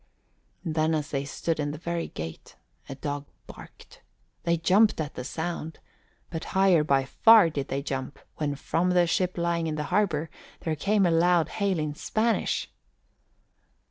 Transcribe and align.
Then 0.65 0.95
as 0.95 1.11
they 1.11 1.25
stood 1.25 1.59
in 1.59 1.69
the 1.69 1.77
very 1.77 2.07
gate 2.07 2.55
a 2.89 2.95
dog 2.95 3.27
barked. 3.45 4.01
They 4.45 4.57
jumped 4.57 4.99
at 4.99 5.13
the 5.13 5.23
sound, 5.23 5.77
but 6.31 6.45
higher 6.57 6.83
by 6.83 7.05
far 7.05 7.51
did 7.51 7.67
they 7.67 7.83
jump 7.83 8.17
when 8.37 8.55
from 8.55 8.89
the 8.89 9.05
ship 9.05 9.37
lying 9.37 9.67
in 9.67 9.75
the 9.75 9.83
harbour 9.93 10.31
there 10.61 10.75
came 10.75 11.05
a 11.05 11.11
loud 11.11 11.49
hail 11.49 11.77
in 11.77 11.93
Spanish. 11.93 12.67